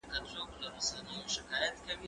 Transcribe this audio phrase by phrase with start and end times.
[0.31, 1.95] زه پرون سپينکۍ مينځلې!؟